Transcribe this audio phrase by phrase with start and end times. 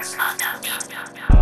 [0.00, 1.39] Masters of the